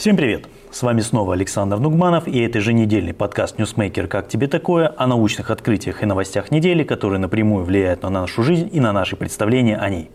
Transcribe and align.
Всем 0.00 0.16
привет! 0.16 0.48
С 0.70 0.82
вами 0.82 1.02
снова 1.02 1.34
Александр 1.34 1.76
Нугманов 1.76 2.26
и 2.26 2.40
это 2.40 2.56
еженедельный 2.56 3.12
подкаст 3.12 3.58
«Ньюсмейкер. 3.58 4.06
Как 4.06 4.28
тебе 4.28 4.46
такое?» 4.46 4.94
о 4.96 5.06
научных 5.06 5.50
открытиях 5.50 6.02
и 6.02 6.06
новостях 6.06 6.50
недели, 6.50 6.84
которые 6.84 7.18
напрямую 7.18 7.66
влияют 7.66 8.02
на 8.02 8.08
нашу 8.08 8.42
жизнь 8.42 8.70
и 8.72 8.80
на 8.80 8.94
наши 8.94 9.14
представления 9.16 9.76
о 9.76 9.90
ней. 9.90 10.10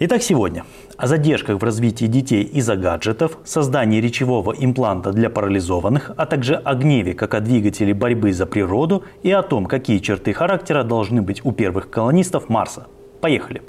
Итак, 0.00 0.20
сегодня 0.20 0.64
о 0.96 1.06
задержках 1.06 1.60
в 1.60 1.62
развитии 1.62 2.06
детей 2.06 2.42
из-за 2.42 2.74
гаджетов, 2.74 3.38
создании 3.44 4.00
речевого 4.00 4.52
импланта 4.58 5.12
для 5.12 5.30
парализованных, 5.30 6.10
а 6.16 6.26
также 6.26 6.56
о 6.56 6.74
гневе 6.74 7.14
как 7.14 7.34
о 7.34 7.40
двигателе 7.40 7.94
борьбы 7.94 8.32
за 8.32 8.46
природу 8.46 9.04
и 9.22 9.30
о 9.30 9.42
том, 9.42 9.66
какие 9.66 10.00
черты 10.00 10.32
характера 10.32 10.82
должны 10.82 11.22
быть 11.22 11.40
у 11.44 11.52
первых 11.52 11.88
колонистов 11.88 12.48
Марса. 12.48 12.88
Поехали! 13.20 13.62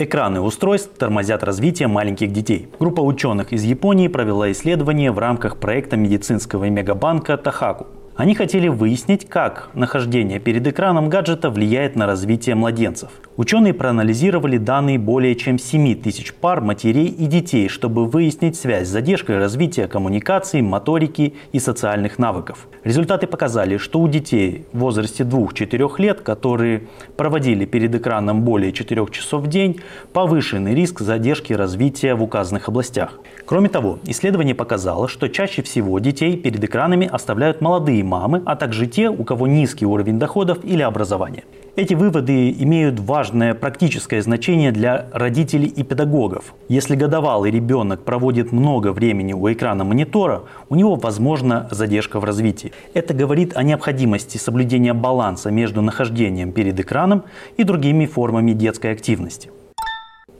Экраны 0.00 0.40
устройств 0.40 0.96
тормозят 0.96 1.42
развитие 1.42 1.88
маленьких 1.88 2.32
детей. 2.32 2.68
Группа 2.78 3.00
ученых 3.00 3.52
из 3.52 3.64
Японии 3.64 4.06
провела 4.06 4.52
исследование 4.52 5.10
в 5.10 5.18
рамках 5.18 5.56
проекта 5.56 5.96
медицинского 5.96 6.70
мегабанка 6.70 7.36
Тахаку. 7.36 7.88
Они 8.14 8.36
хотели 8.36 8.68
выяснить, 8.68 9.28
как 9.28 9.70
нахождение 9.74 10.38
перед 10.38 10.64
экраном 10.68 11.08
гаджета 11.08 11.50
влияет 11.50 11.96
на 11.96 12.06
развитие 12.06 12.54
младенцев. 12.54 13.10
Ученые 13.38 13.72
проанализировали 13.72 14.58
данные 14.58 14.98
более 14.98 15.36
чем 15.36 15.60
7 15.60 15.94
тысяч 16.02 16.34
пар 16.34 16.60
матерей 16.60 17.06
и 17.06 17.26
детей, 17.26 17.68
чтобы 17.68 18.04
выяснить 18.04 18.56
связь 18.56 18.88
с 18.88 18.90
задержкой 18.90 19.38
развития 19.38 19.86
коммуникации, 19.86 20.60
моторики 20.60 21.34
и 21.52 21.60
социальных 21.60 22.18
навыков. 22.18 22.66
Результаты 22.82 23.28
показали, 23.28 23.76
что 23.76 24.00
у 24.00 24.08
детей 24.08 24.64
в 24.72 24.80
возрасте 24.80 25.22
2-4 25.22 25.88
лет, 25.98 26.20
которые 26.22 26.88
проводили 27.16 27.64
перед 27.64 27.94
экраном 27.94 28.42
более 28.42 28.72
4 28.72 29.06
часов 29.12 29.44
в 29.44 29.46
день, 29.46 29.82
повышенный 30.12 30.74
риск 30.74 30.98
задержки 30.98 31.52
развития 31.52 32.16
в 32.16 32.24
указанных 32.24 32.68
областях. 32.68 33.20
Кроме 33.46 33.68
того, 33.68 34.00
исследование 34.02 34.56
показало, 34.56 35.06
что 35.06 35.28
чаще 35.28 35.62
всего 35.62 36.00
детей 36.00 36.36
перед 36.36 36.64
экранами 36.64 37.06
оставляют 37.06 37.60
молодые 37.60 38.02
мамы, 38.02 38.42
а 38.46 38.56
также 38.56 38.88
те, 38.88 39.08
у 39.08 39.22
кого 39.22 39.46
низкий 39.46 39.86
уровень 39.86 40.18
доходов 40.18 40.58
или 40.64 40.82
образования. 40.82 41.44
Эти 41.78 41.94
выводы 41.94 42.50
имеют 42.50 42.98
важное 42.98 43.27
практическое 43.54 44.22
значение 44.22 44.72
для 44.72 45.06
родителей 45.12 45.66
и 45.66 45.82
педагогов. 45.82 46.54
Если 46.68 46.96
годовалый 46.96 47.50
ребенок 47.50 48.04
проводит 48.04 48.52
много 48.52 48.92
времени 48.92 49.32
у 49.32 49.52
экрана 49.52 49.84
монитора, 49.84 50.42
у 50.68 50.74
него 50.74 50.96
возможна 50.96 51.68
задержка 51.70 52.20
в 52.20 52.24
развитии. 52.24 52.72
Это 52.94 53.14
говорит 53.14 53.56
о 53.56 53.62
необходимости 53.62 54.38
соблюдения 54.38 54.94
баланса 54.94 55.50
между 55.50 55.82
нахождением 55.82 56.52
перед 56.52 56.78
экраном 56.80 57.24
и 57.56 57.64
другими 57.64 58.06
формами 58.06 58.52
детской 58.52 58.92
активности. 58.92 59.50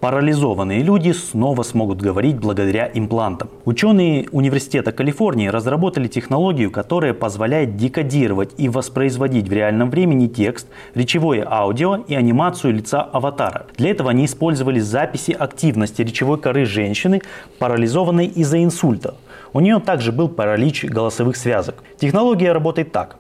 Парализованные 0.01 0.85
люди 0.85 1.11
снова 1.11 1.65
смогут 1.65 2.01
говорить 2.01 2.37
благодаря 2.37 2.89
имплантам. 2.95 3.51
Ученые 3.65 4.29
Университета 4.31 4.93
Калифорнии 4.93 5.49
разработали 5.49 6.07
технологию, 6.07 6.71
которая 6.71 7.15
позволяет 7.15 7.77
декодировать 7.77 8.51
и 8.59 8.69
воспроизводить 8.69 9.49
в 9.49 9.53
реальном 9.53 9.91
времени 9.91 10.29
текст, 10.29 10.69
речевое 10.95 11.45
аудио 11.45 11.97
и 11.97 12.15
анимацию 12.15 12.75
лица 12.75 13.03
аватара. 13.03 13.67
Для 13.77 13.91
этого 13.91 14.11
они 14.11 14.27
использовали 14.27 14.79
записи 14.79 15.33
активности 15.33 16.03
речевой 16.03 16.39
коры 16.39 16.65
женщины, 16.65 17.21
парализованной 17.59 18.27
из-за 18.27 18.63
инсульта. 18.63 19.17
У 19.53 19.59
нее 19.59 19.81
также 19.81 20.13
был 20.13 20.29
паралич 20.29 20.85
голосовых 20.85 21.37
связок. 21.37 21.83
Технология 21.99 22.53
работает 22.53 22.93
так. 22.93 23.17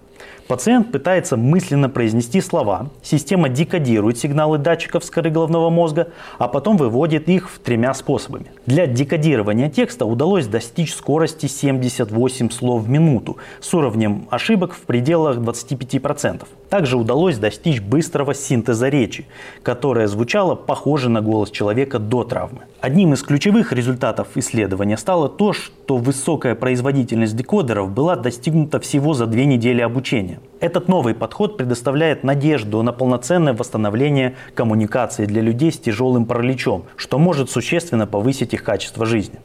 Пациент 0.48 0.90
пытается 0.90 1.36
мысленно 1.36 1.90
произнести 1.90 2.40
слова, 2.40 2.88
система 3.02 3.50
декодирует 3.50 4.16
сигналы 4.16 4.56
датчиков 4.56 5.08
коры 5.10 5.28
головного 5.28 5.68
мозга, 5.68 6.08
а 6.38 6.48
потом 6.48 6.78
выводит 6.78 7.28
их 7.28 7.50
тремя 7.62 7.92
способами. 7.92 8.46
Для 8.64 8.86
декодирования 8.86 9.68
текста 9.68 10.06
удалось 10.06 10.46
достичь 10.46 10.94
скорости 10.94 11.44
78 11.44 12.48
слов 12.48 12.84
в 12.84 12.88
минуту 12.88 13.36
с 13.60 13.74
уровнем 13.74 14.26
ошибок 14.30 14.72
в 14.72 14.80
пределах 14.80 15.36
25%. 15.36 16.46
Также 16.70 16.96
удалось 16.96 17.36
достичь 17.36 17.82
быстрого 17.82 18.32
синтеза 18.32 18.88
речи, 18.88 19.26
которая 19.62 20.06
звучала 20.06 20.54
похоже 20.54 21.10
на 21.10 21.20
голос 21.20 21.50
человека 21.50 21.98
до 21.98 22.24
травмы. 22.24 22.60
Одним 22.80 23.12
из 23.12 23.22
ключевых 23.22 23.72
результатов 23.72 24.28
исследования 24.36 24.96
стало 24.96 25.28
то, 25.28 25.52
что 25.52 25.98
высокая 25.98 26.54
производительность 26.54 27.36
декодеров 27.36 27.90
была 27.90 28.16
достигнута 28.16 28.80
всего 28.80 29.12
за 29.12 29.26
две 29.26 29.44
недели 29.44 29.82
обучения. 29.82 30.37
Этот 30.60 30.88
новый 30.88 31.14
подход 31.14 31.56
предоставляет 31.56 32.24
надежду 32.24 32.82
на 32.82 32.92
полноценное 32.92 33.52
восстановление 33.52 34.34
коммуникации 34.54 35.24
для 35.26 35.42
людей 35.42 35.72
с 35.72 35.78
тяжелым 35.78 36.26
параличом, 36.26 36.84
что 36.96 37.18
может 37.18 37.50
существенно 37.50 38.06
повысить 38.06 38.54
их 38.54 38.64
качество 38.64 39.06
жизни. 39.06 39.38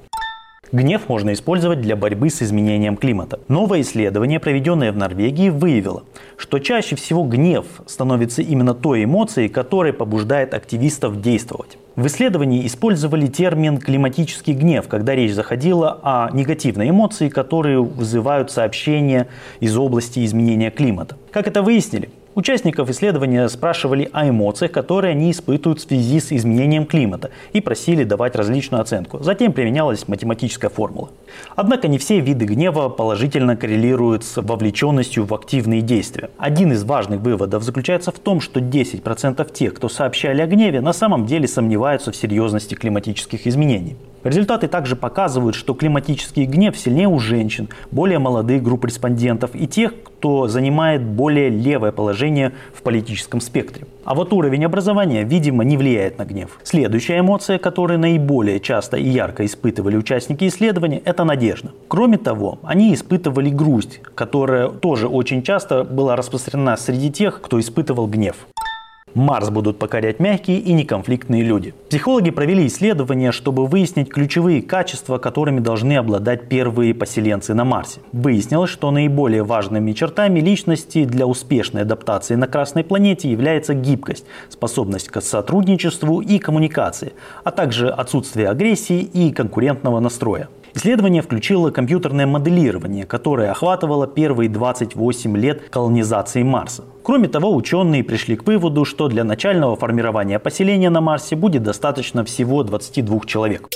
Гнев 0.74 1.08
можно 1.08 1.34
использовать 1.34 1.82
для 1.82 1.96
борьбы 1.96 2.32
с 2.32 2.42
изменением 2.42 2.98
климата. 2.98 3.40
Новое 3.48 3.82
исследование, 3.82 4.40
проведенное 4.40 4.92
в 4.92 4.98
Норвегии, 4.98 5.50
выявило, 5.50 6.02
что 6.36 6.58
чаще 6.58 6.96
всего 6.96 7.24
гнев 7.26 7.66
становится 7.86 8.42
именно 8.42 8.74
той 8.74 9.04
эмоцией, 9.04 9.50
которая 9.50 9.94
побуждает 9.94 10.56
активистов 10.56 11.22
действовать. 11.22 11.78
В 11.96 12.08
исследовании 12.08 12.66
использовали 12.66 13.28
термин 13.28 13.78
«климатический 13.78 14.54
гнев», 14.54 14.88
когда 14.88 15.14
речь 15.14 15.34
заходила 15.34 16.00
о 16.02 16.32
негативной 16.34 16.90
эмоции, 16.90 17.30
которые 17.30 17.80
вызывают 17.80 18.50
сообщения 18.50 19.28
из 19.60 19.78
области 19.78 20.26
изменения 20.26 20.72
климата. 20.72 21.18
Как 21.30 21.48
это 21.48 21.62
выяснили? 21.62 22.10
Участников 22.36 22.90
исследования 22.90 23.48
спрашивали 23.48 24.10
о 24.12 24.28
эмоциях, 24.28 24.72
которые 24.72 25.12
они 25.12 25.30
испытывают 25.30 25.80
в 25.80 25.84
связи 25.84 26.20
с 26.20 26.32
изменением 26.32 26.88
климата 26.88 27.30
и 27.54 27.62
просили 27.62 28.04
давать 28.04 28.36
различную 28.36 28.82
оценку. 28.82 29.22
Затем 29.22 29.54
применялась 29.54 30.08
математическая 30.08 30.72
формула. 30.72 31.10
Однако 31.56 31.88
не 31.88 32.00
все 32.00 32.20
виды 32.20 32.46
гнева 32.46 32.90
положительно 32.90 33.56
коррелируют 33.56 34.24
с 34.24 34.42
вовлеченностью 34.42 35.26
в 35.26 35.34
активные 35.36 35.82
действия. 35.82 36.32
Один 36.40 36.72
из 36.72 36.84
важных 36.84 37.22
выводов 37.22 37.62
заключается 37.62 38.12
в 38.12 38.18
том, 38.18 38.42
что 38.42 38.60
10% 38.60 39.54
тех, 39.54 39.76
кто 39.76 39.88
сообщали 39.88 40.42
о 40.42 40.48
гневе, 40.48 40.82
на 40.82 40.94
самом 40.94 41.28
деле 41.28 41.48
сомневаются 41.48 42.12
в 42.12 42.16
серьезности 42.16 42.74
климатических 42.74 43.46
изменений. 43.46 43.96
Результаты 44.24 44.68
также 44.70 44.96
показывают, 44.96 45.56
что 45.56 45.74
климатический 45.74 46.46
гнев 46.46 46.78
сильнее 46.78 47.10
у 47.10 47.20
женщин, 47.20 47.68
более 47.92 48.20
молодых 48.20 48.64
групп 48.64 48.86
респондентов 48.86 49.52
и 49.54 49.68
тех, 49.68 49.94
кто 50.24 50.48
занимает 50.48 51.04
более 51.04 51.50
левое 51.50 51.92
положение 51.92 52.54
в 52.74 52.82
политическом 52.82 53.42
спектре. 53.42 53.86
А 54.06 54.16
вот 54.16 54.32
уровень 54.32 54.64
образования, 54.64 55.24
видимо, 55.24 55.66
не 55.66 55.76
влияет 55.76 56.18
на 56.18 56.24
гнев. 56.24 56.60
Следующая 56.64 57.20
эмоция, 57.20 57.58
которую 57.58 58.00
наиболее 58.00 58.62
часто 58.62 58.96
и 58.96 59.10
ярко 59.10 59.46
испытывали 59.46 59.98
участники 59.98 60.48
исследования, 60.48 61.02
это 61.04 61.26
надежда. 61.26 61.72
Кроме 61.90 62.18
того, 62.18 62.60
они 62.64 62.94
испытывали 62.94 63.50
грусть, 63.50 64.00
которая 64.16 64.70
тоже 64.70 65.10
очень 65.10 65.44
часто 65.44 65.84
была 65.84 66.16
распространена 66.16 66.78
среди 66.78 67.12
тех, 67.12 67.42
кто 67.42 67.60
испытывал 67.60 68.08
гнев. 68.08 68.48
Марс 69.16 69.50
будут 69.50 69.78
покорять 69.78 70.20
мягкие 70.20 70.60
и 70.60 70.74
неконфликтные 70.74 71.44
люди. 71.44 71.74
Психологи 71.90 72.32
провели 72.32 72.66
исследования, 72.68 73.32
чтобы 73.32 73.68
выяснить 73.68 74.10
ключевые 74.10 74.62
качества, 74.62 75.20
которыми 75.20 75.60
должны 75.60 75.98
обладать 75.98 76.50
первые 76.50 76.94
поселенцы 76.96 77.54
на 77.54 77.64
Марсе. 77.64 78.00
Выяснилось, 78.12 78.70
что 78.70 78.90
наиболее 78.92 79.44
важными 79.44 79.92
чертами 79.92 80.40
личности 80.40 81.06
для 81.06 81.28
успешной 81.28 81.84
адаптации 81.84 82.36
на 82.36 82.48
Красной 82.48 82.84
планете 82.84 83.30
является 83.30 83.74
гибкость, 83.74 84.26
способность 84.50 85.10
к 85.10 85.22
сотрудничеству 85.22 86.22
и 86.22 86.40
коммуникации, 86.40 87.14
а 87.44 87.52
также 87.52 87.90
отсутствие 87.90 88.50
агрессии 88.50 89.02
и 89.02 89.32
конкурентного 89.32 90.00
настроя. 90.00 90.50
Исследование 90.76 91.22
включило 91.22 91.70
компьютерное 91.70 92.26
моделирование, 92.26 93.06
которое 93.06 93.52
охватывало 93.52 94.08
первые 94.08 94.50
28 94.50 95.38
лет 95.38 95.70
колонизации 95.70 96.42
Марса. 96.42 96.84
Кроме 97.04 97.28
того, 97.28 97.56
ученые 97.56 98.04
пришли 98.04 98.36
к 98.36 98.48
выводу, 98.48 98.84
что 98.84 99.08
для 99.08 99.24
начального 99.24 99.76
формирования 99.76 100.40
поселения 100.40 100.90
на 100.90 101.00
Марсе 101.00 101.36
будет 101.36 101.62
достаточно 101.62 102.26
всего 102.26 102.64
22 102.64 103.20
человек. 103.26 103.70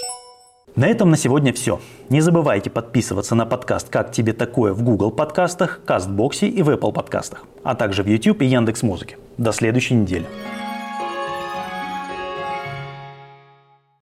На 0.76 0.88
этом 0.88 1.10
на 1.10 1.18
сегодня 1.18 1.54
все. 1.54 1.80
Не 2.10 2.22
забывайте 2.22 2.70
подписываться 2.70 3.36
на 3.36 3.46
подкаст 3.46 3.90
«Как 3.90 4.12
тебе 4.12 4.34
такое» 4.34 4.74
в 4.74 4.84
Google 4.84 5.12
подкастах, 5.12 5.82
Кастбоксе 5.86 6.48
и 6.48 6.62
в 6.62 6.70
Apple 6.70 6.94
подкастах, 6.94 7.44
а 7.64 7.76
также 7.76 8.04
в 8.04 8.08
YouTube 8.08 8.42
и 8.42 8.46
Яндекс 8.46 8.84
Музыке. 8.84 9.18
До 9.38 9.52
следующей 9.52 9.96
недели. 9.96 10.26